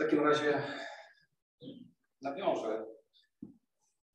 [0.00, 0.62] takim razie
[2.22, 2.86] nawiążę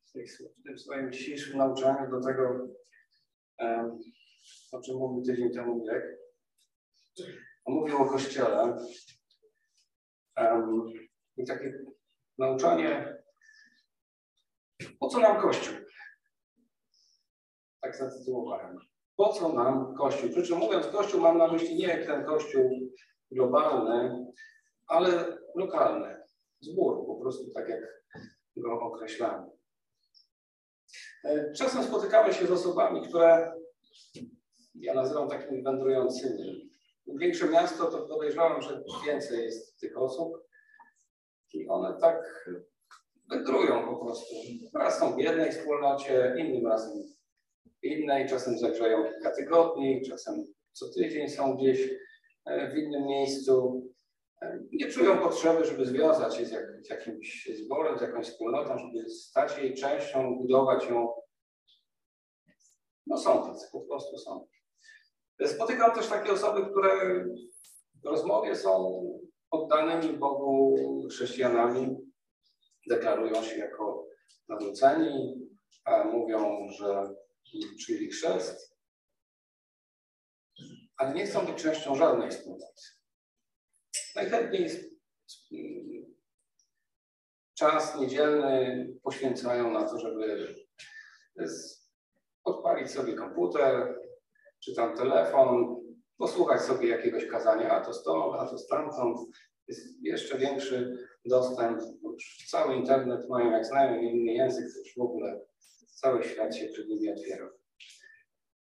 [0.08, 2.68] w tym swoim dzisiejszym nauczaniu do tego,
[4.72, 6.04] o czym mówił tydzień temu Mirek.
[7.68, 8.78] Mówił o Kościele.
[11.38, 11.74] I takie
[12.38, 13.18] nauczanie,
[15.00, 15.76] po co nam Kościół?
[17.82, 18.80] Tak zatytułowałem.
[19.16, 20.30] Po co nam Kościół?
[20.30, 22.92] Przy czym mówiąc Kościół, mam na myśli nie ten Kościół
[23.32, 24.26] globalny,
[24.88, 26.16] ale lokalny.
[26.62, 27.82] Zbór, po prostu tak jak
[28.58, 29.50] go określamy.
[31.24, 33.54] E, czasem spotykamy się z osobami, które
[34.76, 36.72] ja nazywam takimi wędrującymi.
[37.08, 40.34] Większe miasto to podejrzewam, że więcej jest tych osób
[41.54, 42.50] i one tak
[43.30, 44.36] wędrują po prostu.
[44.74, 47.04] Raz są w jednej wspólnocie, innym razem
[47.82, 51.90] w innej, czasem zagrzeją kilka tygodni, czasem co tydzień są gdzieś
[52.46, 53.84] e, w innym miejscu.
[54.72, 59.10] Nie czują potrzeby, żeby związać się z, jak, z jakimś zborem, z jakąś wspólnotą, żeby
[59.10, 61.14] stać jej częścią, budować ją.
[63.08, 64.48] No są tacy, po prostu są.
[65.46, 67.26] Spotykam też takie osoby, które
[68.04, 69.02] w rozmowie są
[69.52, 70.76] oddanymi Bogu
[71.12, 71.98] chrześcijanami,
[72.90, 74.08] deklarują się jako
[74.50, 75.36] nawróceni,
[76.12, 77.14] mówią, że
[77.78, 78.76] przyjęli chrzest,
[80.98, 82.95] ale nie chcą być częścią żadnej wspólnoty.
[84.16, 84.70] Najchętniej
[87.58, 90.56] czas niedzielny poświęcają na to, żeby
[92.44, 94.00] odpalić sobie komputer,
[94.64, 95.76] czy tam telefon,
[96.18, 99.20] posłuchać sobie jakiegoś kazania, a to stąd, a to stamtąd.
[99.68, 101.82] Jest jeszcze większy dostęp,
[102.48, 105.42] cały internet mają, jak znają inny język, już w ogóle
[105.96, 107.50] cały świat się przed nimi otwiera.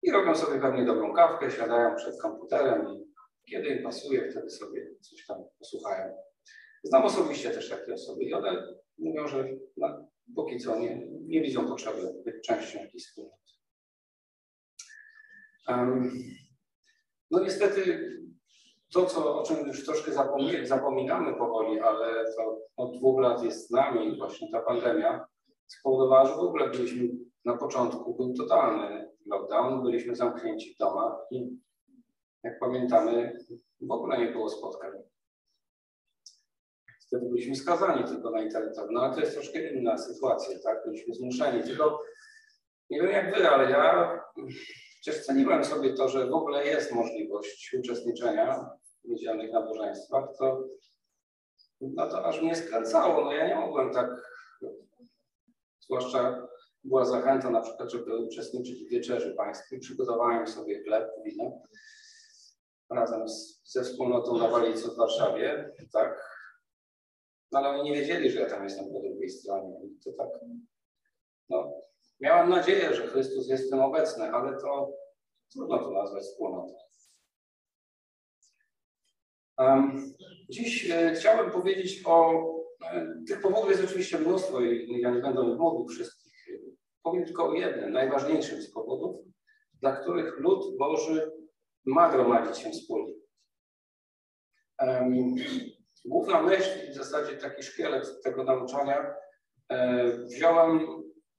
[0.03, 3.04] I robią sobie pewnie dobrą kawkę, siadają przed komputerem i
[3.51, 6.15] kiedy im pasuje, wtedy sobie coś tam posłuchają.
[6.85, 8.67] Znam osobiście też takie osoby i one
[8.99, 13.53] mówią, że no, póki co nie, nie widzą potrzeby być częścią jakiejś wspólnoty.
[15.69, 16.13] Um,
[17.31, 18.11] no niestety
[18.93, 20.13] to, co, o czym już troszkę
[20.65, 25.27] zapominamy powoli, ale to od dwóch lat jest z nami właśnie ta pandemia,
[25.67, 27.09] spowodowała, że w ogóle byliśmy
[27.45, 31.59] na początku, był totalny lockdown, byliśmy zamknięci w domach i
[32.45, 33.39] jak pamiętamy,
[33.81, 34.91] w ogóle nie było spotkań.
[37.07, 40.85] Wtedy byliśmy skazani tylko na internetowe, no ale to jest troszkę inna sytuacja, tak?
[40.85, 42.03] Byliśmy zmuszeni, tylko
[42.91, 44.21] nie wiem jak wy, ale ja
[45.01, 48.71] przecież ceniłem sobie to, że w ogóle jest możliwość uczestniczenia
[49.05, 50.65] w niedzielnych nabożeństwach, to,
[51.81, 53.25] no to aż mnie skręcało.
[53.25, 54.11] No ja nie mogłem tak,
[55.81, 56.49] zwłaszcza
[56.85, 59.81] była zachęta na przykład, żeby uczestniczyć w wieczerzy pańskiej.
[59.81, 61.63] Przygotowałem sobie chleb, wino
[62.91, 66.35] razem z, ze wspólnotą na Walicu w Warszawie, tak.
[67.53, 69.77] No ale oni nie wiedzieli, że ja tam jestem po drugiej stronie.
[69.85, 70.29] I to tak,
[71.49, 71.73] no,
[72.21, 74.93] miałem nadzieję, że Chrystus jest tym obecny, ale to
[75.53, 76.75] trudno to nazwać wspólnotą.
[79.59, 80.15] Um,
[80.51, 82.45] dziś e, chciałbym powiedzieć o
[82.85, 86.25] e, tych powodów jest oczywiście mnóstwo i ja nie będę mówił wszystkich.
[87.03, 89.17] Powiem tylko o jednym, najważniejszym z powodów,
[89.81, 91.33] dla których lud Boży
[91.87, 93.15] ma gromadzić się wspólnie.
[96.05, 99.15] Główna myśl i w zasadzie taki szkielet tego nauczania
[99.69, 100.87] e, wziąłem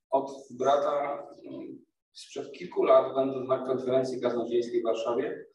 [0.09, 5.45] od brata mm, sprzed kilku lat, będąc na konferencji kaznodziejskiej w Warszawie.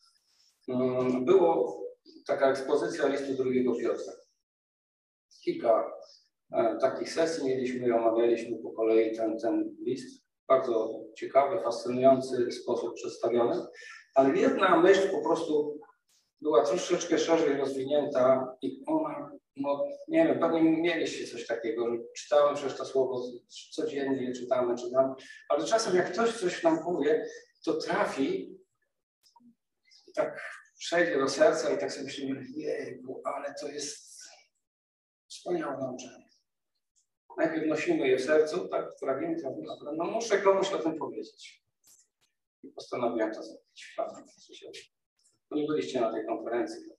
[0.69, 1.81] Mm, było
[2.27, 4.13] taka ekspozycja listu drugiego Piotra.
[5.45, 5.93] Kilka
[6.53, 10.25] e, takich sesji mieliśmy i omawialiśmy po kolei ten, ten list.
[10.49, 13.67] Bardzo ciekawy, fascynujący sposób przedstawiony.
[14.15, 15.81] Ale jedna myśl po prostu
[16.41, 22.55] była troszeczkę szerzej rozwinięta i ona, no nie wiem, pewnie mieliście coś takiego, że czytałem
[22.55, 23.23] przecież to słowo
[23.73, 25.15] codziennie, czytamy, czytam,
[25.49, 27.27] ale czasem jak ktoś coś nam powie,
[27.65, 28.59] to trafi
[30.07, 30.41] i tak
[30.79, 34.21] przejdzie do serca i tak sobie myślimy, jejku, ale to jest
[35.29, 36.31] wspaniałe nauczanie.
[37.37, 41.65] Najpierw nosimy je w sercu, tak, ale no muszę komuś o tym powiedzieć.
[42.63, 43.97] I postanowiłem to zrobić.
[45.51, 46.91] Nie byliście na tej konferencji.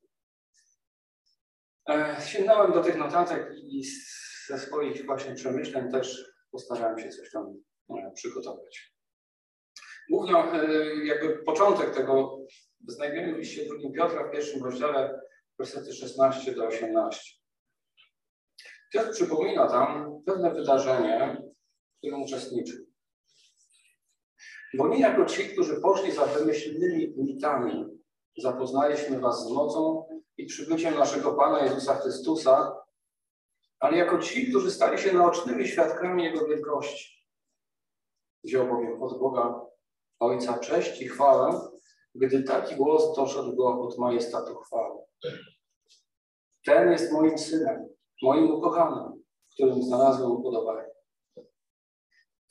[1.90, 3.84] E, sięgnąłem do tych notatek i
[4.48, 7.56] ze swoich właśnie przemyśleń też postarałem się coś tam
[7.90, 8.94] e, przygotować.
[10.10, 10.66] Główno e,
[11.06, 12.38] jakby początek tego
[12.88, 15.22] znajdujemy w liście drugim Piotra w pierwszym rozdziale
[15.60, 17.42] wersety 16 do 18.
[18.94, 21.38] Piotr przypomina tam pewne wydarzenie,
[21.96, 22.91] w którym uczestniczył.
[24.78, 27.86] Bo nie jako ci, którzy poszli za wymyślnymi mitami,
[28.38, 30.06] zapoznaliśmy was z mocą
[30.38, 32.82] i przybyciem naszego Pana Jezusa Chrystusa
[33.82, 37.28] ale jako ci, którzy stali się naocznymi świadkami Jego wielkości.
[38.44, 39.66] Wziął bowiem od Boga
[40.20, 41.62] Ojca cześć i chwałę,
[42.16, 45.02] gdy taki głos doszedł go od majestatu chwały.
[46.66, 47.88] Ten jest moim synem,
[48.22, 49.24] moim ukochanym,
[49.54, 50.91] którym znalazłem upodobanie.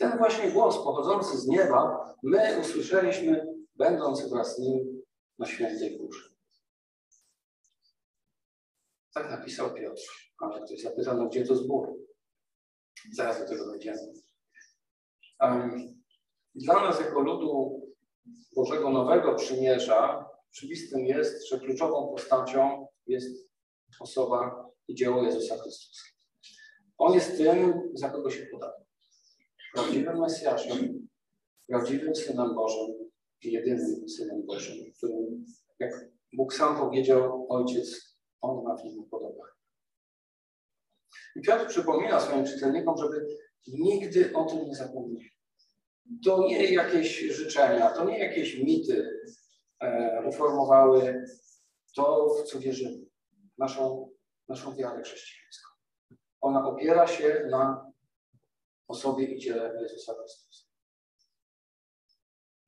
[0.00, 5.02] Ten właśnie głos pochodzący z nieba my usłyszeliśmy, będąc wraz z nim
[5.38, 6.28] na świętej górze.
[9.14, 10.02] Tak napisał Piotr,
[10.38, 11.94] ale ktoś zapytano, gdzie to zbór.
[13.12, 14.12] Zaraz do tego dojdziemy.
[15.40, 16.02] Um,
[16.54, 17.80] dla nas jako ludu
[18.56, 23.50] Bożego Nowego Przymierza oczywistym jest, że kluczową postacią jest
[24.00, 26.04] osoba i dzieło Jezusa Chrystusa.
[26.98, 28.79] On jest tym, za kogo się podaje.
[29.74, 31.08] Prawdziwym Mesjaszem,
[31.68, 33.10] prawdziwym Synem Bożym
[33.42, 35.44] i jedynym Synem Bożym, którym,
[35.78, 39.44] jak Bóg sam powiedział, Ojciec, On ma w nim podoba.
[41.36, 43.26] I Piotr przypomina swoim czytelnikom, żeby
[43.66, 45.30] nigdy o tym nie zapomnieli.
[46.24, 49.10] To nie jakieś życzenia, to nie jakieś mity
[49.80, 51.24] e, uformowały
[51.96, 53.06] to, w co wierzymy,
[53.58, 54.10] naszą,
[54.48, 55.70] naszą wiarę chrześcijańską.
[56.40, 57.89] Ona opiera się na
[58.90, 60.64] osobie i ciele Jezusa Chrystusa.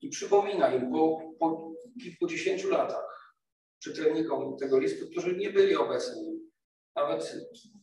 [0.00, 3.34] I przypomina im po, po kilkudziesięciu latach
[3.82, 6.40] czytelnikom tego listu, którzy nie byli obecni,
[6.96, 7.36] nawet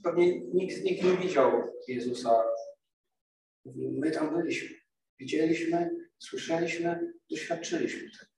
[0.03, 1.51] pewnie nikt z nich nie widział
[1.87, 2.43] Jezusa.
[3.75, 4.79] My tam byliśmy.
[5.19, 5.89] Widzieliśmy,
[6.19, 8.29] słyszeliśmy, doświadczyliśmy tego.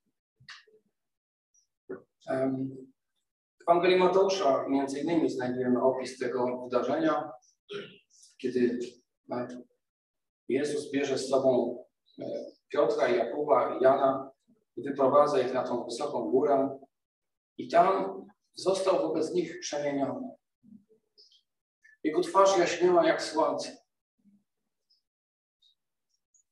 [3.59, 7.31] W Ewangelii Mateusza między innymi znajdujemy opis tego wydarzenia,
[8.37, 8.79] kiedy
[10.51, 11.83] Jezus bierze z sobą
[12.19, 14.31] e, Piotra, Jakuba i Jana
[14.75, 16.79] i wyprowadza ich na tą wysoką górę
[17.57, 18.21] i tam
[18.53, 20.29] został wobec nich przemieniony.
[22.03, 23.77] Jego twarz jaśniała jak słońce.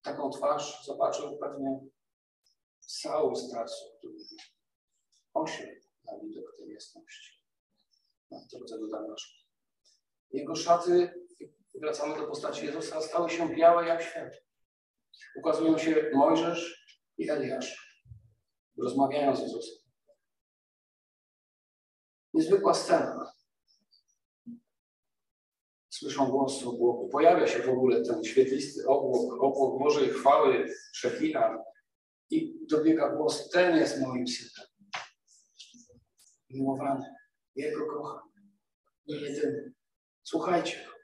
[0.01, 1.79] Taką twarz zobaczył pewnie
[2.79, 3.53] Saul z
[3.97, 4.15] który
[5.33, 7.39] osiadł na widok tej jasności
[8.31, 9.39] na drodze do Damaszku.
[10.31, 11.25] Jego szaty,
[11.79, 14.33] wracamy do postaci Jezusa, stały się białe jak świat.
[15.35, 16.85] Ukazują się Mojżesz
[17.17, 18.01] i Eliasz.
[18.77, 19.75] Rozmawiają z Jezusem.
[22.33, 23.33] Niezwykła scena.
[25.89, 27.09] Słyszą głos obłoku.
[27.09, 31.63] Pojawia się w ogóle ten świetlisty obłok, obłok Bożej chwały, Szefina.
[32.29, 34.67] I dobiega głos, ten jest moim synem.
[36.49, 37.05] Miłowany.
[37.55, 38.31] Jego kocham.
[39.07, 39.73] Nie jedyny.
[40.23, 40.98] Słuchajcie go.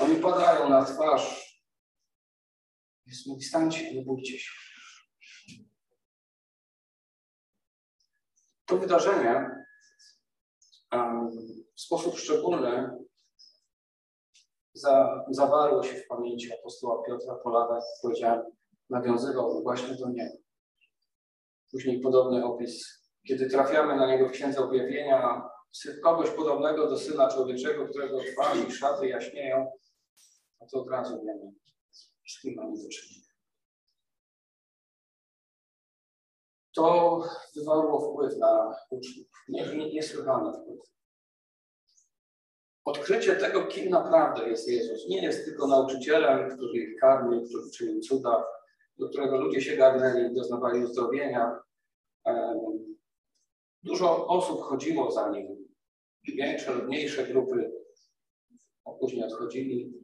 [0.00, 1.50] Oni padają na twarz.
[3.06, 4.50] Jest mówi, stańcie, nie bójcie się.
[8.66, 9.50] To wydarzenie
[11.76, 12.90] w sposób szczególny
[14.74, 18.42] za, zawarło się w pamięci apostoła Piotra Polada, jak powiedziałem,
[18.90, 20.36] nawiązywał właśnie do niego.
[21.70, 25.48] Później podobny opis, kiedy trafiamy na niego w Księdze Objawienia,
[26.02, 29.72] kogoś podobnego do Syna Człowieczego, którego twarz i szaty jaśnieją,
[30.60, 31.52] a to od razu wiemy,
[32.26, 33.30] z kim mamy do czynienia.
[36.74, 37.20] To
[37.56, 39.26] wywarło wpływ na uczniów,
[39.92, 40.80] niesłychany wpływ.
[42.84, 48.00] Odkrycie tego, kim naprawdę jest Jezus, nie jest tylko nauczycielem, który ich karmił, który czynił
[48.00, 48.44] cuda,
[48.98, 51.62] do którego ludzie się garnęli, doznawali uzdrowienia.
[53.82, 55.68] Dużo osób chodziło za nim,
[56.24, 57.72] większe lub mniejsze grupy,
[58.84, 59.99] a później odchodzili.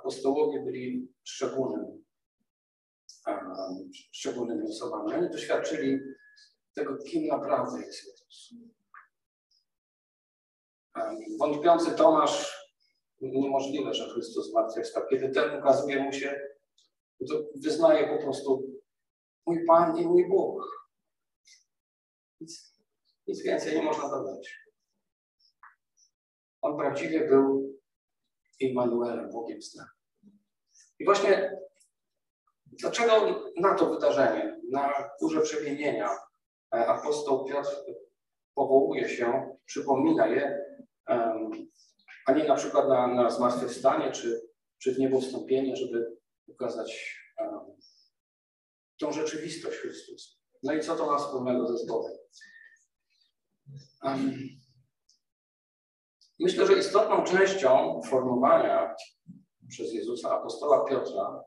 [0.00, 2.04] Apostołowie byli szczególnym,
[4.12, 5.14] szczególnymi osobami.
[5.14, 5.98] Oni doświadczyli
[6.74, 8.54] tego, kim naprawdę jest Jezus.
[11.38, 12.60] Wątpiący Tomasz,
[13.20, 15.02] niemożliwe, że Chrystus zmartwychwstał.
[15.10, 16.40] Kiedy ten ukazuje mu się,
[17.28, 18.80] to wyznaje po prostu
[19.46, 20.62] mój Pan i mój Bóg.
[22.40, 22.80] Nic,
[23.26, 24.60] nic więcej nie można dodać.
[26.62, 27.79] On prawdziwie był
[28.60, 29.90] Immanuelem, Bogiem nami.
[30.98, 31.58] I właśnie
[32.66, 36.08] dlaczego na to wydarzenie, na górze przemienienia
[36.74, 37.70] e, apostoł Piotr
[38.54, 40.64] powołuje się, przypomina je,
[42.26, 44.40] a nie na przykład na, na zmartwychwstanie czy,
[44.78, 47.20] czy w niebo wstąpienie, żeby ukazać
[48.98, 50.30] tą rzeczywistość Chrystusa.
[50.62, 52.12] No i co to ma wspólnego ze zborem?
[56.40, 58.94] Myślę, że istotną częścią formowania
[59.68, 61.44] przez Jezusa apostoła Piotra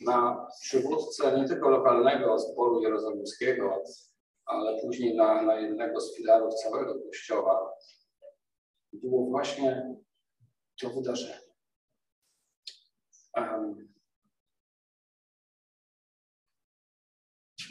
[0.00, 3.82] na przywódcę nie tylko lokalnego zboru jerozolimskiego,
[4.44, 7.74] ale później na, na jednego z filarów całego Kościoła
[8.92, 9.96] było właśnie
[10.80, 11.40] to wydarzenie.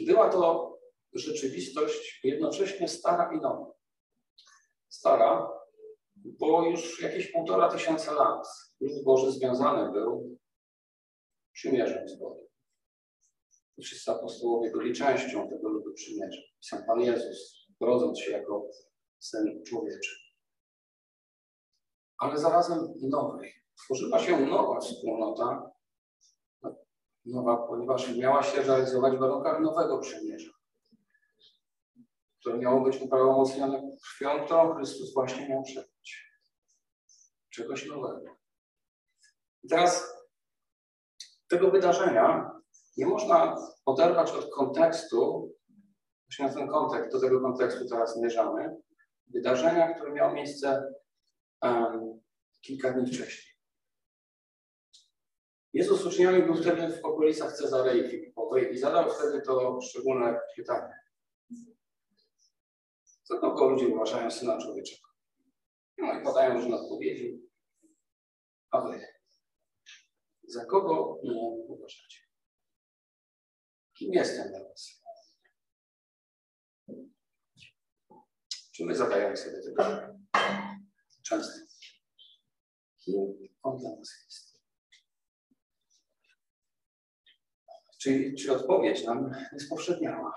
[0.00, 0.74] Była to
[1.12, 3.72] rzeczywistość jednocześnie stara i nowa.
[4.88, 5.63] Stara,
[6.24, 8.46] bo już jakieś półtora tysiąca lat
[8.80, 10.38] lud Boży związany był
[11.52, 12.44] przymierzem z Bogiem.
[13.82, 16.42] Wszyscy apostołowie byli częścią tego ludu przymierza.
[16.60, 18.68] Sam Pan Jezus, rodząc się jako
[19.18, 20.16] Syn Człowieczy.
[22.18, 23.52] Ale zarazem nowej.
[23.84, 25.70] Tworzyła się nowa wspólnota,
[27.24, 30.50] nowa, ponieważ miała się realizować w warunkach nowego przymierza,
[32.40, 35.93] które miało być uprawomocnione krwią, którą Chrystus właśnie miał przebyć.
[37.54, 38.36] Czegoś nowego.
[39.62, 40.14] I teraz
[41.48, 42.50] tego wydarzenia
[42.96, 45.50] nie można oderwać od kontekstu,
[46.26, 48.76] właśnie na ten kontekst, do tego kontekstu teraz zmierzamy,
[49.26, 50.94] wydarzenia, które miało miejsce
[51.62, 52.20] um,
[52.60, 53.54] kilka dni wcześniej.
[55.72, 60.94] Jezus uczniami był wtedy w okolicach Cezarei Filipowej i zadał wtedy to szczególne pytanie.
[63.22, 65.08] Co kogo ludzie uważają Syna Człowieczego?
[65.98, 67.43] No i podają różne odpowiedzi.
[68.74, 69.06] A wy?
[70.42, 71.20] Za kogo
[71.68, 72.20] uważacie?
[73.98, 75.02] Kim jestem dla was?
[78.74, 79.84] Czy my zadajemy sobie tego
[81.22, 81.52] często?
[82.98, 83.14] Kim
[83.62, 84.62] on dla nas jest?
[87.98, 90.32] Czy, czy odpowiedź nam jest powszedniała?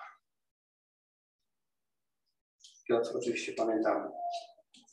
[2.87, 4.09] Piotr oczywiście pamiętamy.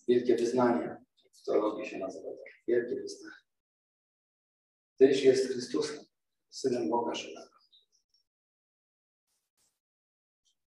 [0.08, 1.04] Wielkie wyznanie.
[1.44, 2.52] W teologii się nazywa tak.
[2.68, 3.34] Wielkie wyznanie.
[4.98, 6.04] Tyś jest Chrystusem,
[6.50, 7.54] Synem Boga żywego.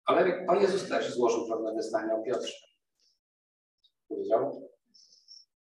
[0.05, 2.67] Ale Pan Jezus też złożył pewne wyznania o Piotrze.
[4.07, 4.71] Powiedział,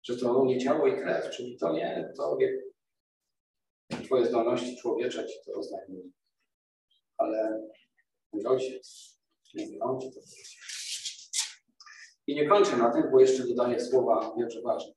[0.02, 2.66] że to nie ciało i krew, czyli to nie to nie
[4.04, 6.10] Twoje zdolności człowiecze ci to oznajmiły.
[7.16, 7.68] Ale
[8.32, 9.16] mój ojciec,
[9.54, 9.78] nie ci
[10.14, 10.20] to
[12.26, 14.92] I nie kończę na tym, bo jeszcze dodaję słowa jakże ważne.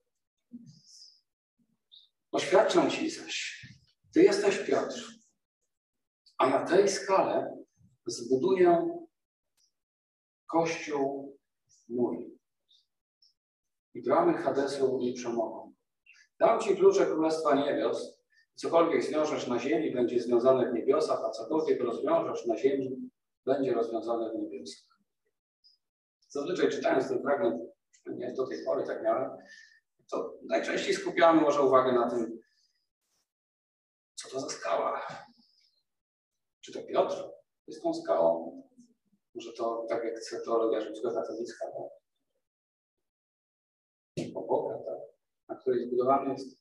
[2.31, 3.67] Oświadczam ci zaś,
[4.13, 5.11] ty jesteś Piotr,
[6.37, 7.57] a na tej skale
[8.05, 8.99] zbuduję
[10.47, 11.37] Kościół
[11.89, 12.39] mój.
[13.93, 15.73] I bramy Hadesu nie przemogą.
[16.39, 18.19] Dam Ci klucze Królestwa Niebios.
[18.55, 23.09] Cokolwiek zwiążesz na ziemi, będzie związane w niebiosach, a cokolwiek rozwiążesz na ziemi,
[23.45, 24.88] będzie rozwiązane w niebiosach.
[26.29, 27.61] Zazwyczaj czytając ten fragment,
[28.07, 29.31] nie do tej pory tak miałem,
[30.11, 32.39] to najczęściej skupiamy może uwagę na tym,
[34.15, 35.07] co to za skała.
[36.61, 37.15] Czy to Piotr
[37.67, 38.61] jest tą skałą?
[39.35, 41.99] Może to tak jak chce teologia rzymskokatolicka, tak?
[44.33, 44.99] Boga, tak?
[45.47, 46.59] na której zbudowany jest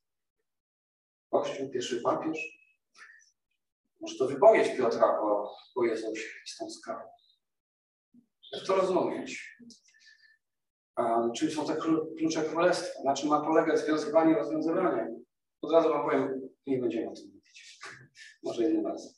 [1.30, 2.38] Kościół, pierwszy papież.
[4.00, 7.00] Może to wypowiedź Piotra o, o Jezusie z tą skałą.
[8.67, 9.59] To rozumieć?
[10.99, 11.76] Um, czym są te
[12.19, 13.02] klucze królestwa?
[13.05, 15.14] Na czym ma polegać związywanie i rozwiązywanie?
[15.62, 17.81] Od razu wam powiem, nie będziemy o tym mówić.
[18.45, 19.12] Może innym razem.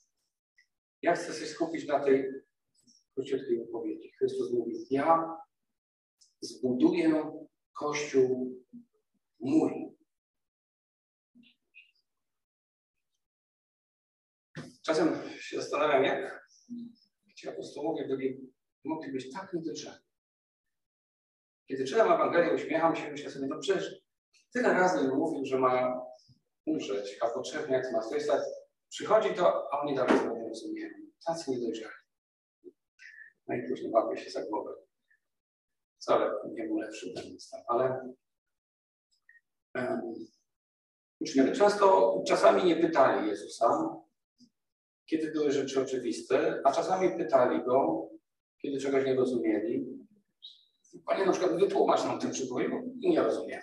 [1.02, 2.24] Ja chcę się skupić na tej
[3.14, 4.12] króciutkiej wypowiedzi.
[4.18, 5.36] Chrystus mówi, ja
[6.40, 7.32] zbuduję
[7.72, 8.56] Kościół
[9.40, 9.96] mój.
[14.82, 15.08] Czasem
[15.40, 16.48] się zastanawiam, jak
[17.36, 18.49] ci apostołowie byli,
[18.84, 20.04] mogli być tak niedojrzali.
[21.68, 24.02] Kiedy czytam Ewangelię, uśmiecham się, myślę sobie, no przecież
[24.52, 26.00] tyle razy mówił, że ma
[26.66, 28.42] umrzeć, a potrzebnie jak zmartwychwstać.
[28.88, 30.88] Przychodzi to, a oni dalej tego nie rozumieją.
[31.26, 31.94] Tacy niedojrzali.
[33.46, 34.74] No i później łapie się za głowę.
[35.98, 38.14] Wcale nie był lepszy ten stan, ale
[39.74, 40.00] um,
[41.20, 43.96] uczniowie często, czasami nie pytali Jezusa,
[45.06, 48.08] kiedy były rzeczy oczywiste, a czasami pytali Go,
[48.62, 49.86] kiedy czegoś nie rozumieli.
[51.06, 53.62] Panie, na przykład wytłumacz nam ten przykład, bo nie rozumiemy.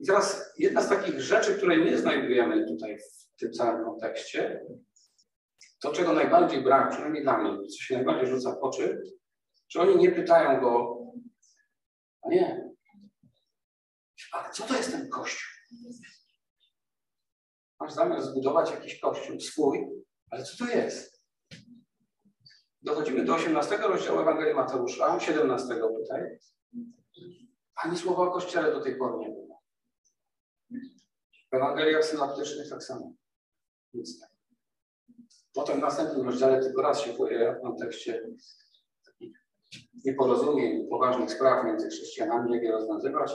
[0.00, 4.66] I teraz jedna z takich rzeczy, której nie znajdujemy tutaj w tym całym kontekście,
[5.80, 9.02] to, czego najbardziej brak, przynajmniej dla mnie, co się najbardziej rzuca w oczy,
[9.68, 11.02] że oni nie pytają go,
[12.28, 12.72] nie,
[14.32, 15.48] ale co to jest ten kościół?
[17.80, 19.86] Masz zamiar zbudować jakiś kościół swój,
[20.30, 21.11] ale co to jest?
[22.82, 26.38] Dochodzimy do 18 rozdziału Ewangelii Mateusza, 17 tutaj.
[27.84, 29.62] Ani słowa o kościele do tej pory nie było.
[31.52, 33.12] W Ewangeliach synoptycznych tak samo.
[33.94, 34.30] Nic tak.
[35.54, 38.22] Potem w następnym rozdziale tylko raz się pojawia w kontekście
[40.04, 43.32] nieporozumień, poważnych spraw między chrześcijanami, jak je rozwiązywać.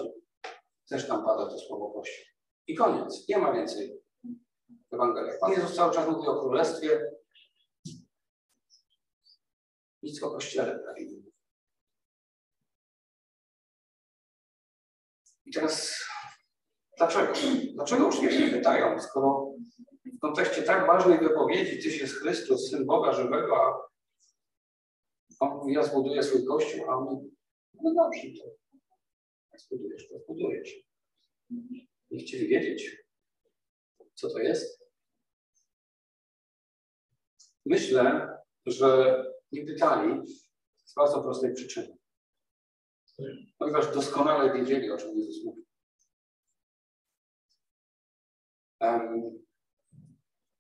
[0.90, 2.26] Też tam pada to słowo Kościół.
[2.68, 3.30] I koniec.
[3.30, 4.02] Nie ma więcej
[4.92, 5.32] Ewangelii.
[5.42, 7.17] Pan Jezus cały czas mówi o królestwie.
[10.08, 11.32] Nic o Kościele nie.
[15.46, 16.04] I teraz
[16.98, 17.34] dlaczego?
[17.74, 19.54] Dlaczego uczniowie pytają, skoro
[20.18, 23.88] w kontekście tak ważnej wypowiedzi Tyś jest Chrystus, Syn Boga żywego, a
[25.40, 27.30] On mówi, ja zbuduję swój Kościół, a my,
[27.74, 28.50] no dobrze, to
[29.52, 30.76] jak zbudujesz, to zbudujesz.
[32.12, 32.98] Nie chcieli wiedzieć,
[34.14, 34.84] co to jest.
[37.66, 38.30] Myślę,
[38.66, 40.22] że nie pytali
[40.86, 41.98] z bardzo prostej przyczyny.
[43.58, 45.66] Ponieważ doskonale wiedzieli, o czym Jezus mówi.
[48.82, 49.48] Um,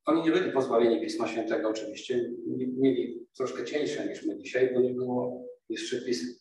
[0.05, 2.31] oni nie byli pozbawieni Pisma Świętego oczywiście.
[2.77, 6.39] Mieli troszkę cieńsze niż my dzisiaj, bo nie było jeszcze pism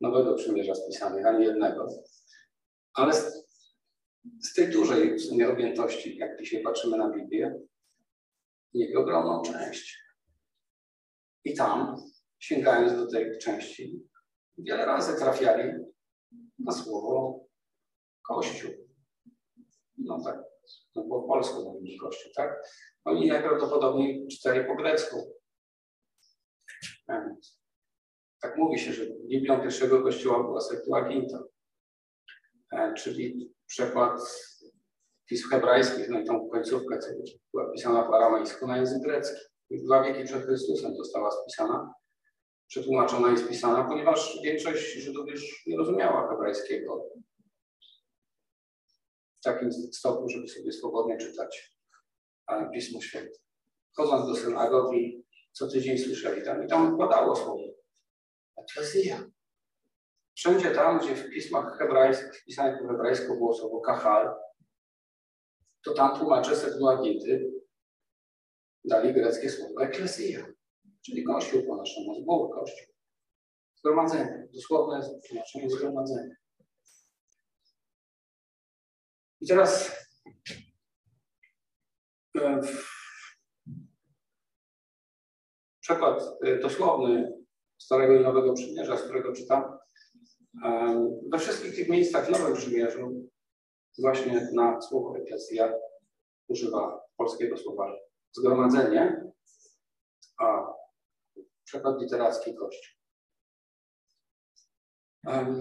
[0.00, 1.88] Nowego Przymierza spisanych, ani jednego.
[2.94, 3.46] Ale z,
[4.40, 7.60] z tej dużej w sumie objętości, jak dzisiaj patrzymy na Biblię,
[8.74, 10.05] mieli ogromną część.
[11.46, 11.96] I tam,
[12.38, 14.02] sięgając do tej części,
[14.58, 15.72] wiele razy trafiali
[16.58, 17.40] na słowo
[18.28, 18.70] Kościół.
[19.98, 20.38] No tak,
[20.94, 22.62] no po polsku mówili Kościół, tak?
[23.04, 25.16] Oni najprawdopodobniej czytali po grecku.
[28.40, 31.38] Tak mówi się, że Biblią pierwszego kościoła była Septuaginta,
[32.72, 34.20] e, czyli przekład
[35.26, 36.98] pism hebrajskich, no i tą końcówkę,
[37.52, 39.55] była pisana po aramejsku na język grecki.
[39.70, 41.94] Dwa wieki przed Chrystusem została spisana,
[42.66, 47.04] przetłumaczona i spisana, ponieważ większość Żydów już nie rozumiała hebrajskiego
[49.34, 51.76] w takim stopniu, żeby sobie swobodnie czytać
[52.72, 53.38] Pismo Święte.
[53.96, 57.62] Chodząc do synagogi, co tydzień słyszeli tam i tam padało słowo.
[58.56, 59.30] Eklezja.
[60.34, 64.34] Wszędzie tam, gdzie w pismach hebrajskich, wpisanych po hebrajsku było słowo kahal,
[65.84, 67.52] to tam tłumacze Septuaginty
[68.86, 70.46] dali greckie słowo eklezja,
[71.06, 72.94] czyli kościół po naszemu, zbór kościół.
[73.76, 76.34] Zgromadzenie, dosłowne tłumaczenie zgromadzenia.
[79.40, 79.96] I teraz
[82.38, 82.60] e,
[85.80, 87.32] przykład e, dosłowny
[87.78, 89.78] Starego i Nowego Przymierza, z którego czytam.
[90.64, 93.30] E, we wszystkich tych miejscach w Nowym Przymierzu
[93.98, 95.74] właśnie na słowo eklezja
[96.48, 98.05] używa polskiego słowa
[98.36, 99.32] zgromadzenie,
[100.38, 100.66] a
[101.64, 102.96] przekład literacki kościół.
[105.26, 105.60] Um,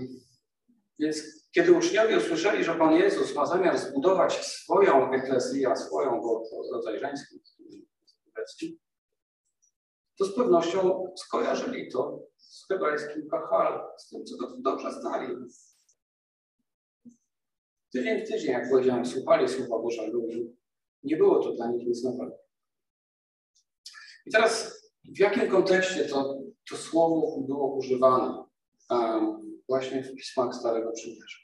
[0.99, 1.17] więc
[1.51, 7.39] kiedy uczniowie usłyszeli, że Pan Jezus ma zamiar zbudować swoją eklezję, swoją, bo rodzaj żeński,
[10.17, 15.35] to z pewnością skojarzyli to z hebrajskim kahal, z tym, co dobrze znali.
[17.93, 20.17] Tydzień w tydzień, jak powiedziałem, słuchali Słowa Bożego
[21.03, 22.44] nie było to dla nich nic nowego.
[24.25, 28.43] I teraz w jakim kontekście to, to słowo było używane
[28.89, 31.39] um, właśnie w pismach Starego Przymierza?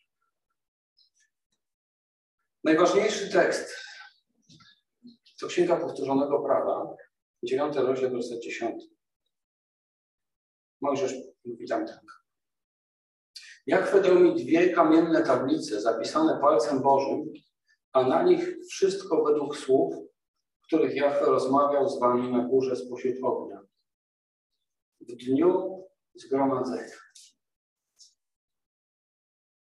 [2.63, 3.75] Najważniejszy tekst
[5.41, 6.95] to Księga Powtórzonego Prawa,
[7.43, 8.83] 9 rozdział, werset 10.
[10.81, 11.13] Mojżesz
[11.45, 12.03] mówi tam tak.
[13.67, 17.33] Jak dał mi dwie kamienne tablice zapisane palcem Bożym,
[17.93, 20.10] a na nich wszystko według słów,
[20.71, 23.61] których Jachwę rozmawiał z wami na górze spośród ognia.
[25.01, 26.95] W dniu zgromadzenia.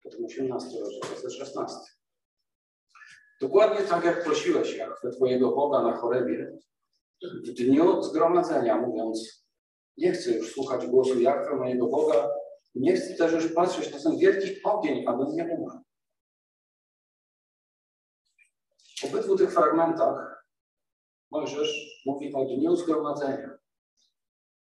[0.03, 1.77] Potem 18 rozdział, 16.
[3.41, 6.59] Dokładnie tak, jak prosiłeś Jachwę, Twojego Boga na chorebie,
[7.23, 9.47] w dniu zgromadzenia, mówiąc,
[9.97, 12.29] nie chcę już słuchać głosu Jachwę, mojego Boga,
[12.75, 15.81] nie chcę też już patrzeć na ten wielki ogień, abym nie umarł.
[19.01, 20.38] W obydwu tych fragmentach
[21.31, 23.59] Mojżesz mówi o dniu zgromadzenia.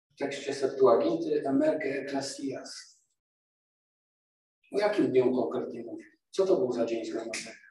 [0.10, 3.00] W tekście Septuaginty emerge ecclesias.
[4.72, 6.04] O jakim dniu konkretnie mówi?
[6.32, 7.68] Co to był za dzień zgromadzenia?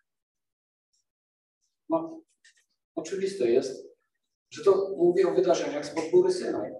[1.88, 2.20] No,
[2.94, 3.86] oczywiste jest,
[4.50, 6.72] że to mówi o wydarzeniach z podgóry Synaj.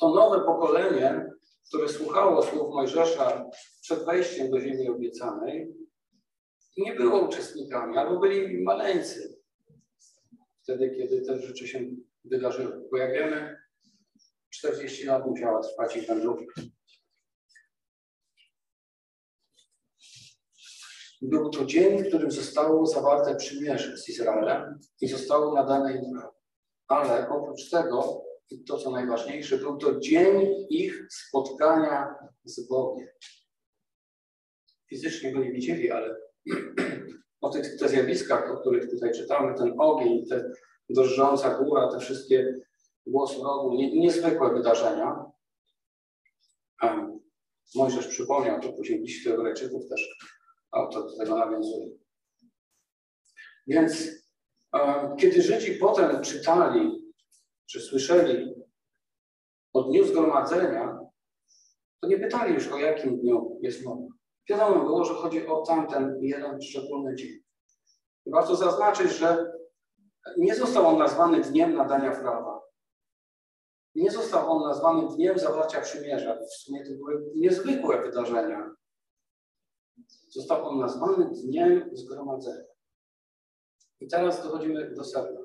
[0.00, 1.30] To nowe pokolenie,
[1.68, 3.50] które słuchało słów Mojżesza
[3.82, 5.74] przed wejściem do ziemi obiecanej,
[6.76, 9.41] nie było uczestnikami, albo byli maleńcy
[10.62, 11.80] wtedy, kiedy te rzeczy się
[12.24, 12.88] wydarzyły.
[12.90, 13.56] Bo jak wiemy,
[14.50, 16.62] 40 lat musiała trwać ich wędrówka.
[21.22, 26.20] Był to dzień, w którym zostało zawarte przymierze z Izraelem i zostało nadane im.
[26.88, 28.24] Ale oprócz tego
[28.68, 33.08] to co najważniejsze, był to dzień ich spotkania z Bogiem.
[34.88, 36.16] Fizycznie go nie widzieli, ale
[37.42, 40.52] o tych te zjawiskach, o których tutaj czytamy, ten ogień, te
[40.90, 42.60] drżąca góra, te wszystkie
[43.06, 45.24] głosy rogu, nie, niezwykłe wydarzenia.
[47.74, 50.18] Mojżesz przypomniał to później liście Hebrajczyków też
[50.70, 51.88] autor do tego nawiązuje.
[53.66, 54.08] Więc
[54.74, 57.12] e, kiedy Żydzi potem czytali,
[57.66, 58.54] czy słyszeli
[59.72, 60.98] o dniu zgromadzenia,
[62.00, 64.06] to nie pytali już o jakim dniu jest mowa.
[64.48, 67.42] Wiadomo było, że chodzi o tamten jeden szczególny dzień.
[68.26, 69.52] Warto zaznaczyć, że
[70.38, 72.62] nie został on nazwany dniem nadania prawa.
[73.94, 76.38] Nie został on nazwany dniem zawarcia przymierza.
[76.38, 78.74] W sumie to były niezwykłe wydarzenia.
[80.28, 82.72] Został on nazwany dniem zgromadzenia.
[84.00, 85.40] I teraz dochodzimy do sedna.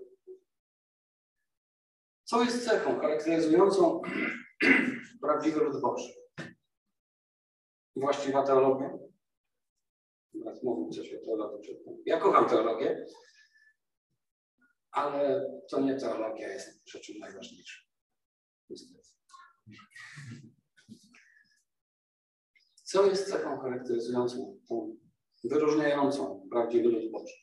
[2.24, 4.02] Co jest cechą charakteryzującą
[5.22, 6.14] prawdziwy lud Boży?
[8.00, 8.98] Właściwa teologia?
[10.44, 11.80] Teraz mówię coś o teologii.
[12.06, 13.06] Ja kocham teologię,
[14.92, 17.82] ale to nie teologia jest rzeczą najważniejszą.
[22.84, 24.98] Co jest cechą charakteryzującą, tą
[25.44, 27.34] wyróżniającą prawdziwy lud Boży?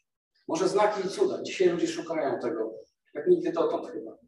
[0.48, 1.42] Może znaki i cuda.
[1.42, 2.74] Dzisiaj ludzie szukają tego,
[3.14, 4.18] jak nigdy dotąd chyba.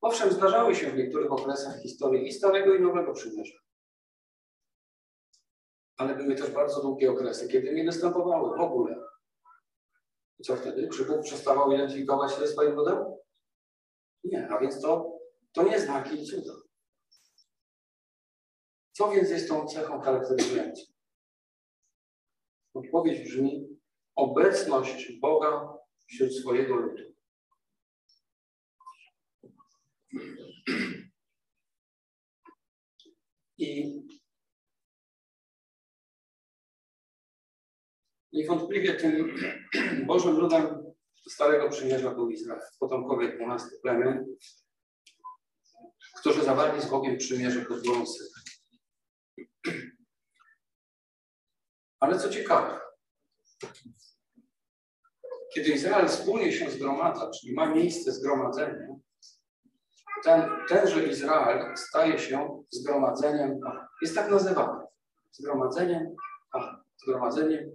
[0.00, 3.58] Owszem, zdarzały się w niektórych okresach historii i Starego i Nowego Przymierza.
[6.02, 9.04] Ale były też bardzo długie okresy, kiedy nie występowały w ogóle.
[10.38, 10.88] I co wtedy?
[10.88, 13.04] Czy Bóg przestawał identyfikować się ze swoim ludem?
[14.24, 15.18] Nie, a więc to,
[15.52, 16.52] to nie znaki i cuda.
[18.92, 20.82] Co więc jest tą cechą charakteryzującą?
[22.74, 23.78] Odpowiedź brzmi
[24.14, 27.02] obecność Boga wśród swojego ludu.
[33.58, 34.02] I
[38.32, 39.36] niewątpliwie tym
[40.06, 40.92] Bożym ludem
[41.28, 44.24] Starego Przymierza był Izrael, potomkowie 12 plemion,
[46.20, 48.04] którzy zawarli z Bogiem przymierze pod górą
[52.00, 52.80] Ale co ciekawe,
[55.54, 58.86] kiedy Izrael wspólnie się zgromadza, czyli ma miejsce zgromadzenia,
[60.24, 63.60] ten, tenże Izrael staje się zgromadzeniem
[64.02, 64.84] Jest tak nazywany.
[65.32, 66.16] Zgromadzeniem.
[66.96, 67.70] Zgromadzeniem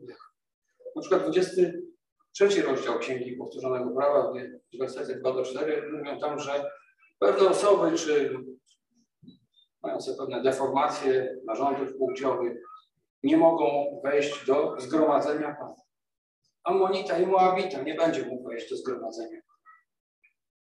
[0.97, 4.33] Na przykład 23 rozdział Księgi Powtórzonego Prawa,
[4.73, 6.71] w wersety 2 do 4 mówią tam, że
[7.19, 8.35] pewne osoby, czy
[9.83, 12.63] mające pewne deformacje narządów płciowych,
[13.23, 13.65] nie mogą
[14.03, 15.75] wejść do zgromadzenia Pana.
[16.63, 19.41] Amonita i Moabita nie będzie mógł wejść do zgromadzenia.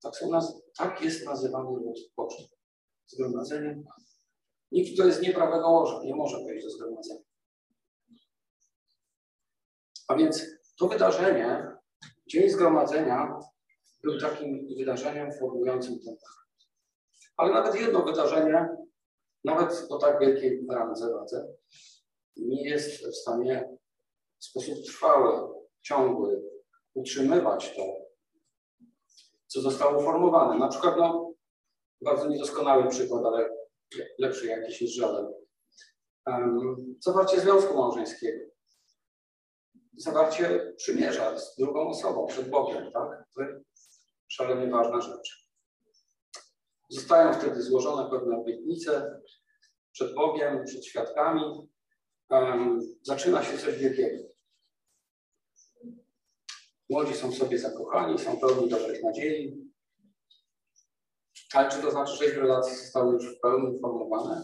[0.04, 2.44] Tak, są naz- tak jest nazywany lud Boży.
[3.08, 4.06] Zgromadzeniem Pana.
[4.72, 7.27] Nikt, kto jest nieprawego łoża, nie może wejść do zgromadzenia.
[10.08, 10.46] A więc
[10.80, 11.78] to wydarzenie,
[12.28, 13.40] Dzień Zgromadzenia,
[14.04, 16.48] był takim wydarzeniem formującym ten temat.
[17.38, 18.68] Ale nawet jedno wydarzenie,
[19.44, 21.48] nawet o tak wielkiej randze
[22.38, 23.78] nie jest w stanie
[24.40, 26.42] w sposób trwały, ciągły
[26.94, 27.96] utrzymywać to,
[29.48, 30.60] co zostało uformowane.
[30.60, 31.34] Na przykład, no,
[32.02, 33.50] bardzo niedoskonały przykład, ale
[34.20, 35.28] lepszy jakiś niż żaden.
[36.28, 38.57] Um, zawarcie związku małżeńskiego.
[39.98, 43.26] Zawarcie przymierza z drugą osobą, przed Bogiem, tak?
[43.36, 43.42] To
[44.28, 45.48] szalenie ważna rzecz.
[46.90, 49.22] Zostają wtedy złożone pewne obietnice
[49.92, 51.70] przed Bogiem, przed świadkami,
[52.30, 54.24] um, zaczyna się coś wielkiego.
[56.90, 59.68] Młodzi są sobie zakochani, są pełni dobrych nadziei.
[61.54, 64.44] Ale czy to znaczy, że ich relacje zostały już w pełni uformowane?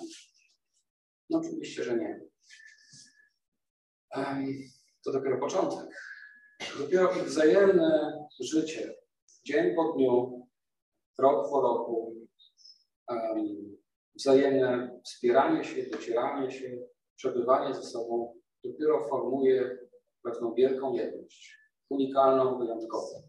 [1.29, 2.21] No oczywiście, że nie.
[4.15, 4.45] Um,
[5.05, 5.95] to dopiero początek.
[6.79, 8.95] Dopiero ich wzajemne życie,
[9.45, 10.47] dzień po dniu,
[11.19, 12.15] rok po roku,
[13.09, 13.77] um,
[14.15, 16.77] wzajemne wspieranie się, docieranie się,
[17.15, 19.77] przebywanie ze sobą dopiero formuje
[20.23, 23.21] pewną wielką jedność, unikalną, wyjątkową.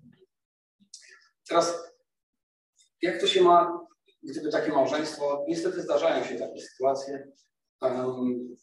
[1.49, 1.95] Teraz,
[3.03, 3.87] jak to się ma,
[4.23, 7.33] gdyby takie małżeństwo, niestety zdarzają się takie sytuacje,
[7.81, 8.57] um,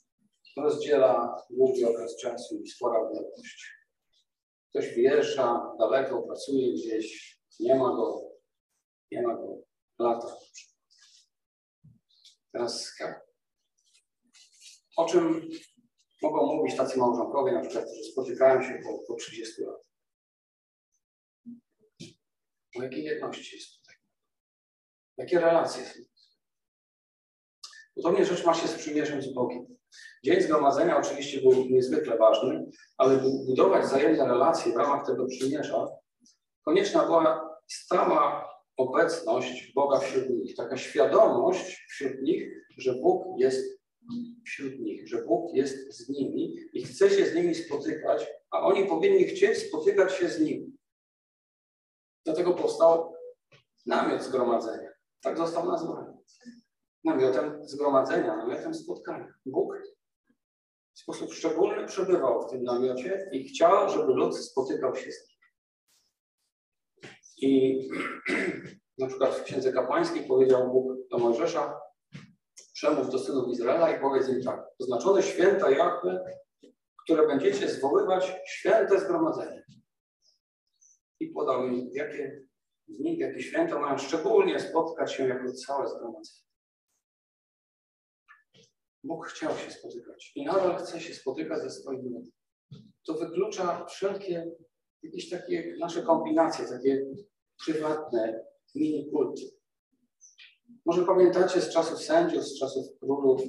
[0.57, 3.71] rozdziela długi okres czasu i spora odległość.
[4.69, 8.21] Ktoś wyjeżdża daleko, pracuje gdzieś, nie ma go,
[9.11, 9.57] nie ma go
[9.99, 10.35] lata.
[12.51, 12.95] Teraz
[14.97, 15.49] o czym
[16.21, 19.81] mogą mówić tacy małżonkowie, na przykład, którzy spotykają się po, po 30 lat?
[22.75, 23.95] O jakiej jedności jest tutaj?
[25.17, 25.99] Jakie relacje są?
[27.95, 29.80] Podobnie rzecz ma się z przymierzem z Bogiem.
[30.23, 35.87] Dzień zgromadzenia oczywiście był niezwykle ważny, ale budować wzajemne relacje w ramach tego przymierza,
[36.65, 43.81] konieczna była stała obecność Boga wśród nich, taka świadomość wśród nich, że Bóg jest
[44.45, 48.85] wśród nich, że Bóg jest z nimi i chce się z nimi spotykać, a oni
[48.85, 50.77] powinni chcieć spotykać się z nim.
[52.25, 53.13] Dlatego powstał
[53.85, 54.89] namiot zgromadzenia.
[55.21, 56.13] Tak został nazwany.
[57.03, 59.33] Namiotem zgromadzenia, namiotem spotkania.
[59.45, 59.73] Bóg
[61.01, 65.37] sposób szczególny przebywał w tym namiocie i chciał, żeby lud spotykał się z nim.
[67.37, 67.79] I
[68.99, 71.81] na przykład w Księdze Kapłańskiej powiedział Bóg do Mojżesza,
[72.73, 76.25] przemów do synów Izraela i powiedz im tak, oznaczone święta Jahwe,
[77.03, 79.65] które będziecie zwoływać święte zgromadzenie.
[81.19, 82.41] I podał im, jakie
[82.87, 86.50] dni, jakie święta mają szczególnie spotkać się jako całe zgromadzenie.
[89.03, 92.31] Bóg chciał się spotykać i nadal chce się spotykać ze swoim ludem.
[93.07, 94.51] To wyklucza wszelkie
[95.03, 97.05] jakieś takie nasze kombinacje, takie
[97.65, 99.41] prywatne mini kulty.
[100.85, 103.41] Może pamiętacie z czasów sędziów, z czasów królów,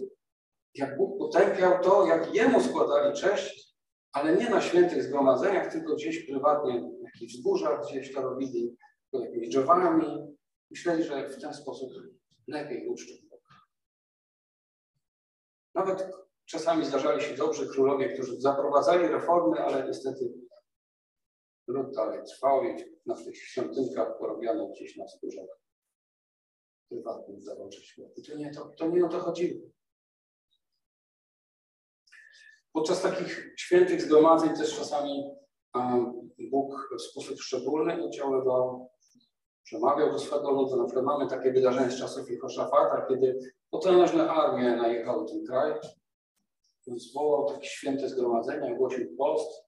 [0.75, 3.77] jak Bóg potępiał to, jak Jemu składali cześć,
[4.13, 8.77] ale nie na świętych zgromadzeniach, tylko gdzieś prywatnie, na jakichś wzgórzach gdzieś to robili,
[9.11, 10.37] pod jakimiś drzewami.
[10.71, 11.93] Myśleli, że w ten sposób
[12.49, 13.32] lepiej uczczą.
[15.75, 16.11] Nawet
[16.45, 20.33] czasami zdarzali się dobrzy królowie, którzy zaprowadzali reformy, ale niestety
[21.67, 25.05] lud dalej trwał i na tych świątynkach porobiano gdzieś na
[26.89, 28.21] prywatnym zawodzie świata.
[28.27, 29.61] To nie, to, to nie o to chodziło.
[32.73, 35.25] Podczas takich świętych zgromadzeń też czasami
[36.51, 38.91] Bóg w sposób szczególny udziaływał,
[39.65, 40.77] przemawiał do swego ludu.
[40.77, 43.39] Na przykład mamy takie wydarzenie z czasów Jehoszafata, kiedy
[43.73, 45.73] potężne armie najechały ten kraj.
[46.87, 49.63] Zwołał takie święte zgromadzenie, ogłosił post.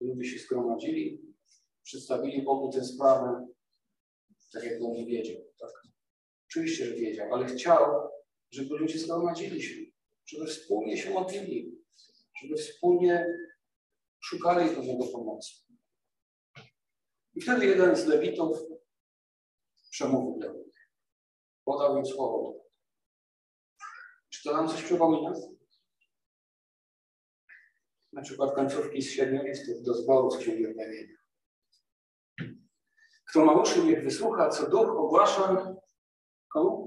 [0.00, 1.34] Ludzie się zgromadzili,
[1.82, 3.46] przedstawili Bogu tę sprawę,
[4.52, 5.36] tak jak on nie wiedział.
[5.58, 5.70] Tak?
[6.48, 8.10] Oczywiście, że wiedział, ale chciał,
[8.50, 9.74] żeby ludzie zgromadzili się,
[10.26, 11.78] żeby wspólnie się modlili,
[12.42, 13.26] żeby wspólnie
[14.20, 15.50] szukali do niego pomocy.
[17.34, 18.58] I wtedy jeden z lewitów
[19.90, 20.90] przemówił do nich.
[21.64, 22.65] Podał im słowo.
[24.46, 25.32] Czy to nam coś przypomina?
[28.12, 31.16] Na przykład końcówki z siedmiu listów do zboru z Księgi Objawienia.
[33.28, 35.76] Kto ma uszy, niech wysłucha, co duch ogłasza
[36.52, 36.86] komu?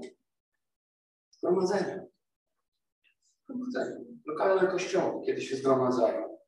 [1.30, 2.10] Zgromadzeniu.
[3.44, 4.20] Zgromadzeniu.
[4.26, 6.38] Lokalne kościoły, kiedy się zgromadzają.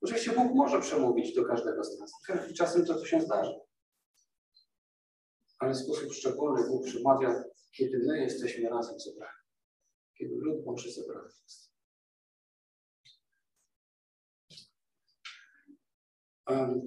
[0.00, 2.12] Oczywiście Bóg może przemówić do każdego z nas.
[2.56, 3.60] Czasem to, to się zdarzy.
[5.58, 9.41] Ale w sposób szczególny Bóg przemawia, kiedy my jesteśmy razem zebrani.
[10.14, 11.72] Kiedy lud Boży zebrany jest.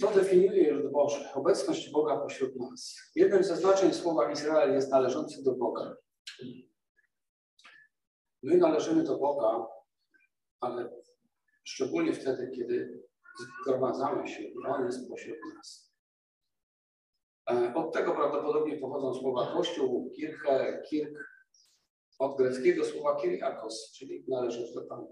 [0.02, 3.12] To definiuje lud Boży, obecność Boga pośród nas.
[3.16, 5.96] Jednym ze znaczeń słowa Izrael jest należący do Boga.
[8.44, 9.68] My należymy do Boga,
[10.60, 10.90] ale
[11.64, 13.04] szczególnie wtedy, kiedy
[13.62, 15.96] zgromadzamy się On jest pośród nas.
[17.50, 21.35] E, od tego prawdopodobnie pochodzą słowa Kościół, kirche, kirk,
[22.20, 25.08] od greckiego słowa kiriakos, czyli należeć do Pana.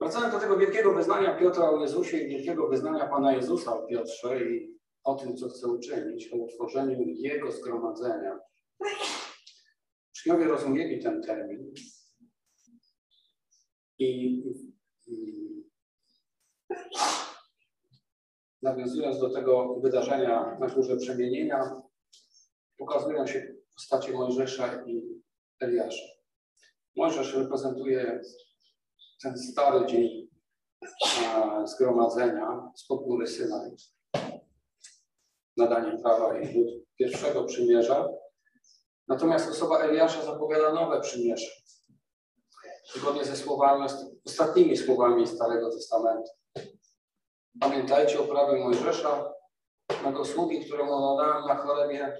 [0.00, 4.44] Wracając do tego wielkiego wyznania Piotra o Jezusie i wielkiego wyznania Pana Jezusa o Piotrze
[4.44, 8.38] i o tym, co chce uczynić, o utworzeniu Jego zgromadzenia.
[10.10, 11.72] Uczniowie rozumieli ten termin
[13.98, 14.42] i,
[15.06, 15.46] i
[18.62, 21.82] nawiązując do tego wydarzenia na górze przemienienia,
[22.78, 25.22] pokazują się postacie Mojżesza i
[25.60, 26.04] Eliasza.
[26.96, 28.20] Mojżesz reprezentuje
[29.22, 30.28] ten stary dzień
[31.64, 33.70] zgromadzenia spod góry Synaj,
[35.56, 38.08] nadanie prawa i lud pierwszego przymierza.
[39.08, 41.50] Natomiast osoba Eliasza zapowiada nowe przymierze,
[42.94, 43.86] zgodnie ze słowami,
[44.26, 46.30] ostatnimi słowami Starego Testamentu.
[47.60, 49.32] Pamiętajcie o prawie Mojżesza,
[50.04, 52.16] mego sługi, któremu nadałem na chorobie.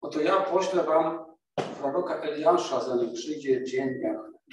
[0.00, 1.24] Oto ja poślę wam
[1.80, 3.88] proroka Eliasza, zanim przyjdzie dzień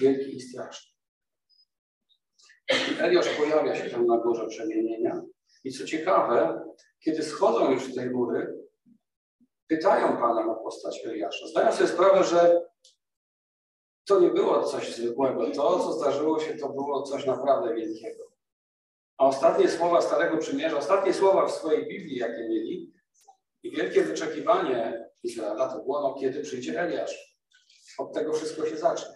[0.01, 0.91] wielki i straszny.
[2.99, 5.21] Eliasz pojawia się tam na górze przemienienia.
[5.63, 6.63] I co ciekawe,
[6.99, 8.57] kiedy schodzą już z tej góry,
[9.67, 11.47] pytają Pana o postać Eliasza.
[11.47, 12.61] Zdają sobie sprawę, że
[14.07, 15.51] to nie było coś zwykłego.
[15.51, 18.23] To, co zdarzyło się, to było coś naprawdę wielkiego.
[19.17, 22.93] A ostatnie słowa Starego Przymierza, ostatnie słowa w swojej Biblii, jakie mieli,
[23.63, 27.37] I wielkie wyczekiwanie Izraela to było, no, kiedy przyjdzie Eliasz.
[27.97, 29.15] Od tego wszystko się zacznie.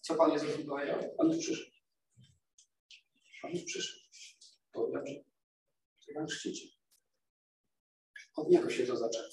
[0.00, 1.14] Co Pan Jezus powiedział?
[1.18, 1.70] On już przyszedł.
[3.44, 4.00] On już przyszedł.
[4.72, 5.04] Powiedział,
[6.00, 6.68] że Pan chrzcicie.
[8.36, 9.28] Od Niego się to zaczęło.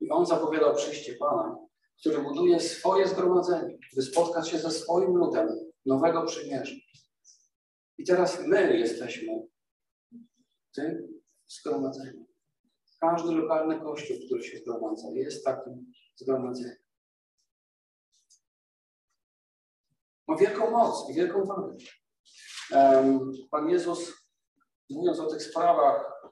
[0.00, 1.56] I On zapowiadał przyjście Pana,
[2.00, 5.48] który buduje swoje zgromadzenie, by spotkać się ze swoim ludem
[5.86, 6.74] nowego przymierza.
[7.98, 9.48] I teraz my jesteśmy
[10.74, 12.27] tym zgromadzeniem.
[13.00, 16.76] Każdy lokalny kościół, który się zgromadza, jest takim zgromadzeniem.
[20.28, 21.76] Ma wielką moc i wielką wagę.
[23.50, 24.12] Pan Jezus,
[24.90, 26.22] mówiąc o tych sprawach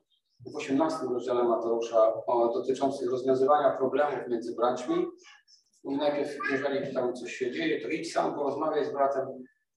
[0.41, 5.07] w 18 rozdziale Mateusza o, dotyczących rozwiązywania problemów między braćmi,
[5.85, 9.29] mówi najpierw, jeżeli tam coś się dzieje, to idź sam, porozmawiaj z bratem,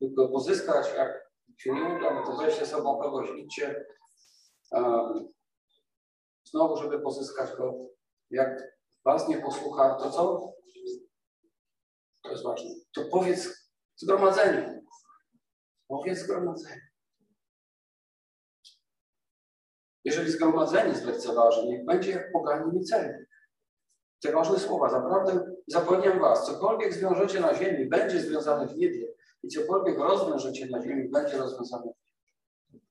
[0.01, 3.85] by go pozyskać, jak się nie uda, no to weź ze sobą kogoś, idźcie.
[6.49, 7.73] Znowu, żeby pozyskać go.
[8.29, 10.53] Jak was nie posłucha, to co?
[12.23, 12.69] To jest ważne.
[12.95, 14.81] To powiedz zgromadzeniu.
[15.87, 16.81] Powiedz zgromadzeniu.
[20.03, 23.25] Jeżeli zgromadzenie zlekceważy, niech będzie jak pogani celny.
[24.21, 24.89] Te ważne słowa.
[24.89, 29.07] Zaprawdę zapewniam was, cokolwiek zwiążecie na ziemi, będzie związane w niebie
[29.43, 32.85] i cokolwiek rozwiążecie na ziemi, będzie rozwiązane w niebie.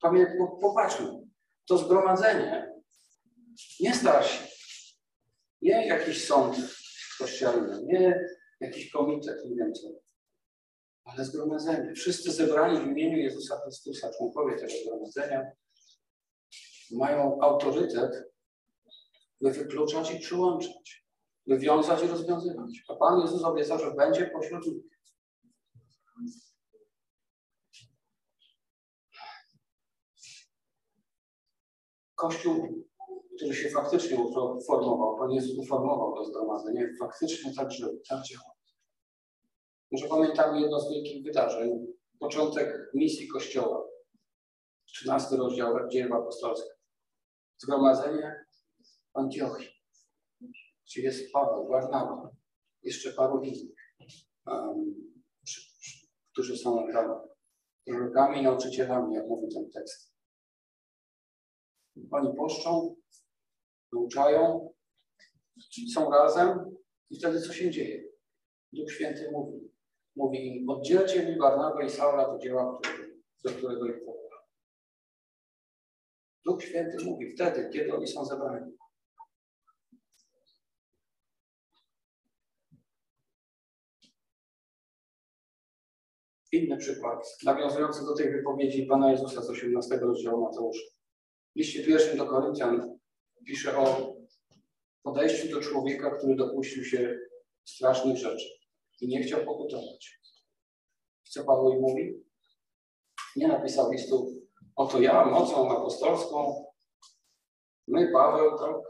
[0.00, 1.31] Pamiętaj, popatrzmy.
[1.72, 2.72] To zgromadzenie
[3.80, 4.38] nie starsi,
[5.62, 6.56] nie jakiś sąd
[7.18, 8.24] kościelny, nie
[8.60, 9.88] jakiś komitet, nie wiem co,
[11.04, 11.94] ale zgromadzenie.
[11.94, 15.50] Wszyscy zebrani w imieniu Jezusa Chrystusa, członkowie tego zgromadzenia,
[16.90, 18.32] mają autorytet,
[19.40, 21.06] by wykluczać i przyłączać,
[21.46, 22.84] by wiązać i rozwiązywać.
[22.88, 24.92] A Pan Jezus obiecał, że będzie pośród nich.
[32.22, 32.84] Kościół,
[33.36, 34.16] który się faktycznie
[34.56, 38.52] uformował, Pan Jezus uformował to zgromadzenie, faktycznie tak żył, tak działał.
[39.92, 41.86] Może pamiętamy jedno z wielkich wydarzeń,
[42.20, 43.84] początek misji Kościoła,
[44.86, 46.72] 13 rozdział dzieł apostolskich.
[47.58, 48.44] Zgromadzenie
[49.14, 49.68] Antiochii,
[50.86, 52.30] gdzie jest Paweł, Barnawa,
[52.82, 53.78] jeszcze paru innych,
[54.46, 54.94] um,
[56.32, 57.20] którzy są tam
[57.86, 60.11] prorokami nauczycielami, jak mówi ten tekst.
[62.10, 62.96] Oni poszczą,
[63.92, 64.72] nauczają,
[65.94, 66.76] są razem
[67.10, 68.04] i wtedy co się dzieje?
[68.72, 69.70] Duch Święty mówi,
[70.16, 72.80] mówi oddzielcie mi Barnabę i Saula do dzieła,
[73.44, 74.40] do którego ich powołał.
[76.44, 78.72] Duch Święty mówi wtedy, kiedy oni są zebrani.
[86.52, 91.01] Inny przykład, nawiązujący do tej wypowiedzi Pana Jezusa z 18 rozdziału Mateusza.
[91.52, 92.98] W liście pierwszym do Koryntian
[93.46, 94.16] pisze o
[95.02, 97.18] podejściu do człowieka, który dopuścił się
[97.64, 98.48] strasznych rzeczy
[99.00, 100.20] i nie chciał pokutować.
[101.28, 102.24] Co Paweł mówi?
[103.36, 104.42] Nie napisał listu,
[104.76, 106.64] oto ja mocą apostolską,
[107.88, 108.82] my, Paweł, to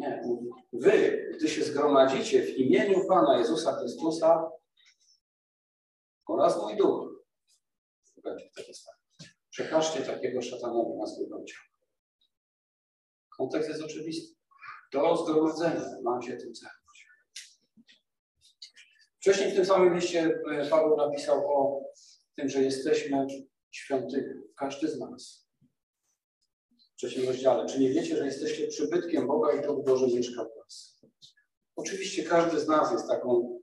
[0.00, 0.22] Nie,
[0.72, 4.50] wy, gdy się zgromadzicie w imieniu Pana Jezusa Chrystusa
[6.26, 7.24] oraz mój duch,
[8.22, 8.74] będzie takie
[9.60, 11.66] Przekażcie takiego szatanowi na swój ciała.
[13.36, 14.36] Kontekst jest oczywisty.
[14.92, 17.08] To zgromadzenie ma się tym zająć.
[19.20, 21.84] Wcześniej w tym samym liście e, Paweł napisał o
[22.36, 23.26] tym, że jesteśmy
[23.70, 24.42] świątynią.
[24.56, 25.46] Każdy z nas
[26.96, 27.66] trzecim rozdziale.
[27.66, 31.00] Czy nie wiecie, że jesteście przybytkiem Boga i Duch Boży mieszka w was?
[31.76, 33.60] Oczywiście każdy z nas jest taką,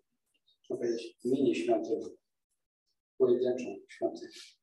[0.69, 2.07] można powiedzieć, mini świątynią,
[3.17, 4.56] pojedynczą świątynią.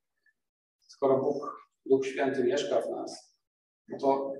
[1.04, 3.36] Skoro Bóg, Duch Święty mieszka w nas,
[3.88, 4.32] no to,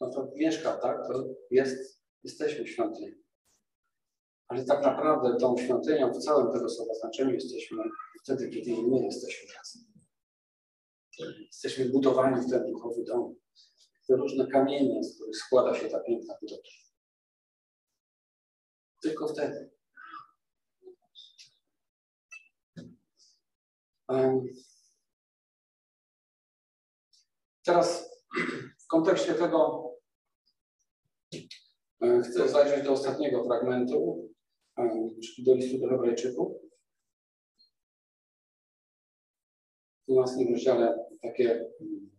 [0.00, 1.06] no to mieszka, tak?
[1.08, 3.16] To jest, jesteśmy świątynią.
[4.48, 7.78] Ale tak naprawdę tą świątynią w całym tego słowa znaczeniu jesteśmy
[8.22, 9.82] wtedy, kiedy my jesteśmy razem.
[11.46, 13.34] Jesteśmy budowani w ten duchowy dom.
[14.08, 16.70] Te różne kamienie, z których składa się ta piękna budowla.
[19.02, 19.70] Tylko wtedy.
[27.66, 28.10] Teraz
[28.84, 29.90] w kontekście tego
[32.24, 34.28] chcę zajrzeć do ostatniego fragmentu,
[35.22, 36.52] czyli do listu do Hebrajczyków.
[40.08, 42.10] w 12 rozdziale takie mm,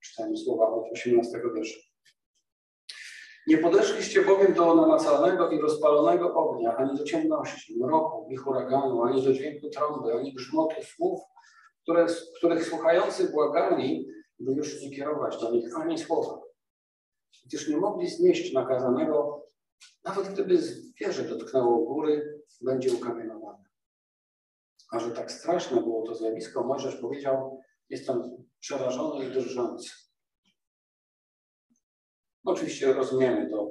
[0.00, 1.80] czytanie słowa od 18 wiersza.
[3.46, 9.24] Nie podeszliście bowiem do namacalnego i rozpalonego ognia, ani do ciemności, mroku i huraganu, ani
[9.24, 11.20] do dźwięku trąby, ani grzmotu słów
[11.82, 12.06] które,
[12.36, 14.08] których słuchający błagali,
[14.42, 16.40] by już nie kierować do nich ani słowa,
[17.46, 19.46] gdyż nie mogli znieść nakazanego,
[20.04, 23.64] nawet gdyby zwierzę dotknęło góry, będzie ukamienowane.
[24.92, 29.90] A że tak straszne było to zjawisko, Mojżesz powiedział, jestem przerażony i drżący.
[32.44, 33.70] Oczywiście rozumiemy do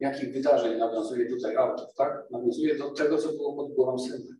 [0.00, 2.30] jakich wydarzeń nawiązuje tutaj autor, tak?
[2.30, 4.36] Nawiązuje do tego, co było pod głową syna.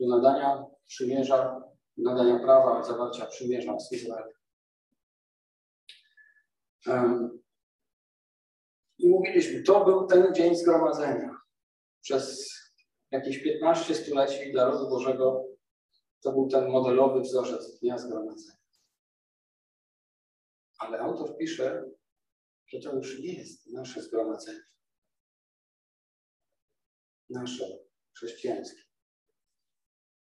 [0.00, 1.62] Do nadania przymierza,
[1.96, 4.35] nadania prawa zawarcia przymierza z Izraelem.
[8.98, 11.36] I mówiliśmy, to był ten dzień zgromadzenia.
[12.02, 12.52] Przez
[13.10, 15.44] jakieś 15 stuleci dla rodu Bożego
[16.22, 18.56] to był ten modelowy wzorzec dnia zgromadzenia.
[20.78, 21.84] Ale autor pisze,
[22.66, 24.64] że to już nie jest nasze zgromadzenie.
[27.30, 27.78] Nasze,
[28.16, 28.82] chrześcijańskie.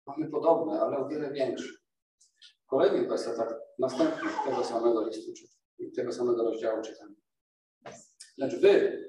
[0.06, 1.72] Mamy podobne, ale o wiele większe.
[2.64, 5.32] W kolejnych wersetach następnych tego samego listu,
[5.90, 7.14] tego samego rozdziału czytamy.
[8.38, 9.02] Lecz wy,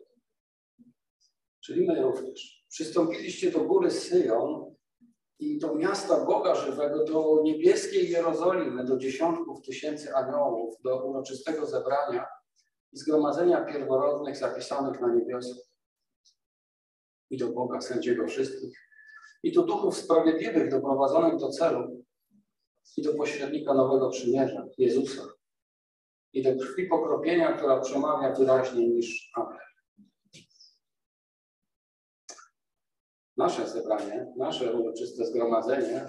[1.64, 4.76] czyli my również, przystąpiliście do góry Syjon
[5.40, 12.26] i do miasta Boga żywego, do niebieskiej Jerozolimy, do dziesiątków tysięcy aniołów, do uroczystego zebrania
[12.94, 15.74] i zgromadzenia pierworodnych zapisanych na niebiosach
[17.30, 18.80] i do Boga, sędziego wszystkich,
[19.44, 22.04] i do duchów sprawiedliwych doprowadzonych do celu,
[22.98, 25.33] i do pośrednika nowego przymierza, Jezusa,
[26.34, 29.60] i do krwi pokropienia, która przemawia wyraźniej niż Abel.
[33.38, 36.08] Nasze zebranie, nasze uroczyste zgromadzenie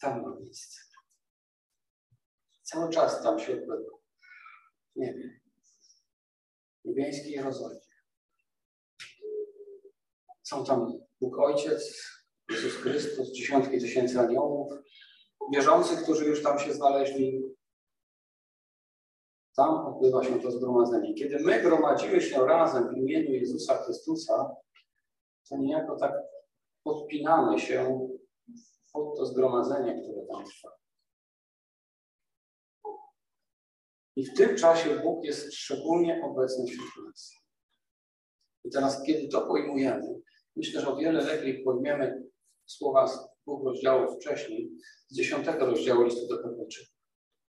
[0.00, 0.80] tam ma miejsce.
[2.62, 3.98] Cały czas tam się odbywa.
[4.96, 5.40] Nie wiem.
[6.84, 7.80] Niebieski Jerozolimie.
[10.42, 12.02] Są tam Bóg Ojciec,
[12.50, 14.72] Jezus Chrystus, dziesiątki tysięcy aniołów,
[15.54, 17.42] wierzących, którzy już tam się znaleźli.
[19.58, 21.14] Tam odbywa się to zgromadzenie.
[21.14, 24.56] Kiedy my gromadzimy się razem w imieniu Jezusa Chrystusa,
[25.48, 26.12] to niejako tak
[26.84, 28.08] podpinamy się
[28.92, 30.68] pod to zgromadzenie, które tam trwa.
[34.16, 37.34] I w tym czasie Bóg jest szczególnie obecny wśród nas.
[38.64, 40.20] I teraz, kiedy to pojmujemy,
[40.56, 42.22] myślę, że o wiele lepiej pojmiemy
[42.66, 44.70] słowa z dwóch rozdziałów wcześniej,
[45.08, 46.96] z dziesiątego rozdziału listu do Hebryczyków,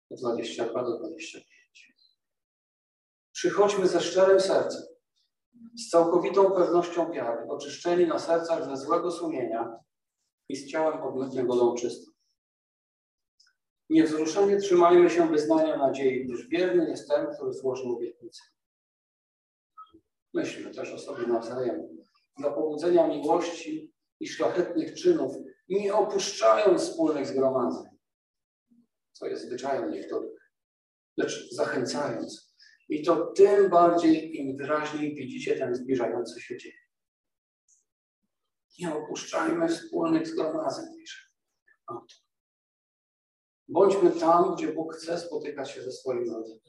[0.09, 1.54] od 22 do 25.
[3.45, 4.83] Przychodźmy ze szczerym sercem,
[5.75, 9.79] z całkowitą pewnością wiary, oczyszczeni na sercach ze złego sumienia
[10.49, 12.11] i z ciałem obmytym wodą czystą.
[13.89, 18.41] Niewzruszenie trzymajmy się wyznania nadziei, gdyż wierny jest ten, który złożył obietnicę.
[20.33, 21.97] Myślmy też o sobie nawzajem.
[22.37, 25.35] Dla pobudzenia miłości i szlachetnych czynów,
[25.69, 27.91] nie opuszczając wspólnych zgromadzeń,
[29.11, 30.51] co jest zwyczajem niektórych,
[31.17, 32.54] lecz zachęcając.
[32.89, 36.73] I to tym bardziej, im wyraźniej widzicie ten zbliżający się dzień.
[38.79, 41.29] Nie opuszczajmy wspólnych zgromadzeń, pisze.
[43.67, 46.59] Bądźmy tam, gdzie Bóg chce spotykać się ze swoim narodem.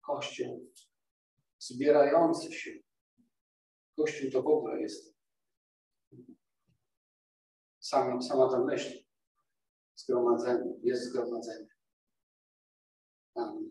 [0.00, 0.72] Kościół
[1.58, 2.70] zbierający się.
[3.96, 5.18] Kościół to w ogóle jest
[7.80, 9.04] sama, sama ta myśl.
[9.96, 11.68] Zgromadzenie, jest zgromadzenie.
[13.34, 13.70] Um,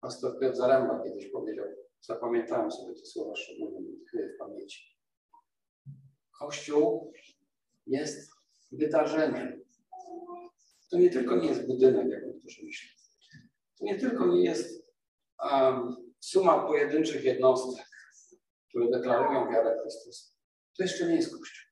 [0.00, 1.66] pastor Piotr Zaręba kiedyś powiedział,
[2.00, 3.80] zapamiętałem sobie te słowa szczególnie
[4.34, 4.96] w pamięci.
[6.38, 7.12] Kościół
[7.86, 8.30] jest
[8.72, 9.64] wydarzeniem.
[10.90, 12.88] To nie tylko nie jest budynek, jak niektórzy myślą.
[13.78, 14.86] To nie tylko nie jest
[15.52, 17.86] um, suma pojedynczych jednostek,
[18.68, 20.32] które deklarują wiarę Chrystusa.
[20.76, 21.70] To jeszcze nie jest Kościół.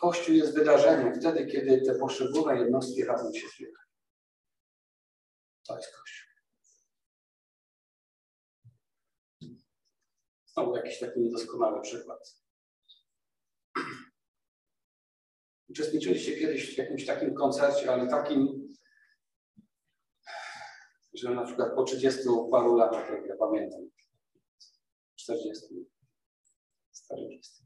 [0.00, 3.76] Kościół jest wydarzeniem wtedy, kiedy te poszczególne jednostki razem się zbierają.
[5.66, 6.01] To jest Kościół.
[10.52, 12.42] Znowu jakiś taki niedoskonały przykład.
[15.68, 18.68] Uczestniczyliście kiedyś w jakimś takim koncercie, ale takim,
[21.14, 23.80] że na przykład po 30 paru latach, jak ja pamiętam,
[25.16, 25.66] 40,
[26.92, 27.62] 40.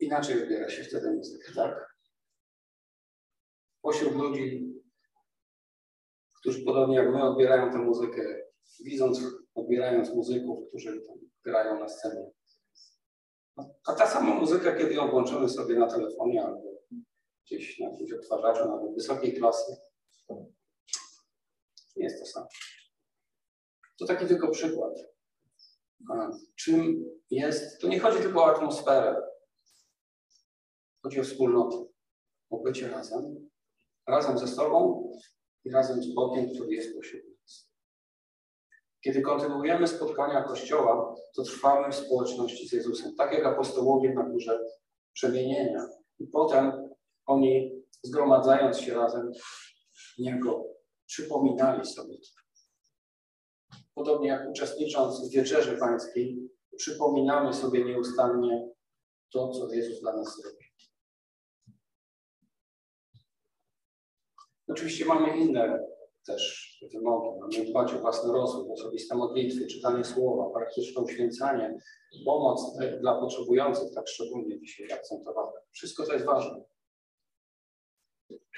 [0.00, 1.96] Inaczej wybiera się wtedy muzykę, tak?
[4.12, 4.75] Ludzi,
[6.46, 8.22] którzy podobnie jak my odbierają tę muzykę,
[8.84, 9.20] widząc,
[9.54, 12.30] odbierając muzyków, którzy tam grają na scenie.
[13.86, 16.62] A ta sama muzyka, kiedy ją włączymy sobie na telefonie albo
[17.46, 19.76] gdzieś na jakimś odtwarzaczu, nawet wysokiej klasy,
[21.96, 22.48] nie jest to samo.
[23.98, 24.94] To taki tylko przykład.
[26.56, 29.22] czym jest, to nie chodzi tylko o atmosferę.
[31.02, 31.76] Chodzi o wspólnotę,
[32.50, 33.48] o bycie razem,
[34.06, 35.10] razem ze sobą
[35.66, 37.70] i razem z Bogiem, który jest pośród nas.
[39.00, 44.60] Kiedy kontynuujemy spotkania Kościoła, to trwamy w społeczności z Jezusem, tak jak apostołowie na górze
[45.12, 45.86] przemienienia.
[46.18, 46.72] I potem
[47.26, 49.32] oni, zgromadzając się razem,
[50.18, 50.64] Niego
[51.06, 52.16] przypominali sobie.
[53.94, 58.68] Podobnie jak uczestnicząc w wieczerzy pańskiej, przypominamy sobie nieustannie
[59.32, 60.65] to, co Jezus dla nas zrobił.
[64.68, 65.86] Oczywiście mamy inne
[66.26, 67.40] też wymogi.
[67.40, 71.78] Mamy dbać o własny rozwój, osobiste modlitwy, czytanie słowa, praktyczne uświęcanie,
[72.24, 75.52] pomoc dla potrzebujących, tak szczególnie dzisiaj akcentowane.
[75.72, 76.64] Wszystko to jest ważne.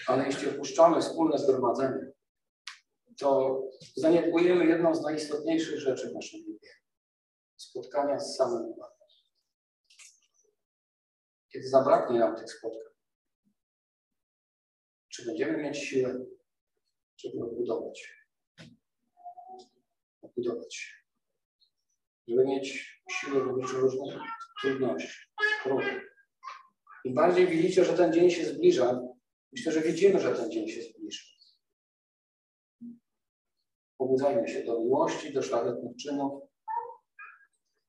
[0.06, 2.12] Ale jeśli opuszczamy wspólne zgromadzenie,
[3.18, 3.62] to
[3.96, 6.68] zaniedbujemy jedną z najistotniejszych rzeczy w naszym życiu.
[7.56, 8.88] Spotkania z samym Bogiem.
[11.52, 12.87] Kiedy zabraknie nam tych spotkań,
[15.18, 16.26] czy będziemy mieć siłę,
[17.16, 18.14] żeby odbudować?
[20.22, 21.04] Odbudować.
[22.28, 24.18] Żeby mieć siłę w obliczu różnych
[24.60, 25.08] trudności,
[25.62, 25.82] prób.
[27.04, 29.00] Im bardziej widzicie, że ten dzień się zbliża,
[29.52, 31.22] myślę, że widzimy, że ten dzień się zbliża.
[33.96, 36.42] Pobudzajmy się do miłości, do szlachetnych czynów.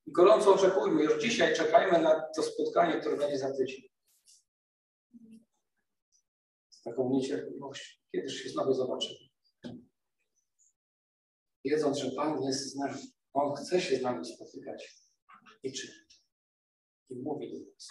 [0.05, 3.88] I gorąco oczekujmy, już dzisiaj czekajmy na to spotkanie, które będzie za tydzień.
[6.83, 7.99] Taką niecierpliwością.
[8.11, 9.19] Kiedyś się znowu zobaczymy.
[11.65, 12.99] Wiedząc, że Pan jest z nami.
[13.33, 14.95] On chce się z nami spotykać
[15.63, 15.93] i czyni.
[17.09, 17.87] I mówi do nas.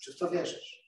[0.00, 0.87] Czy w to wierzysz?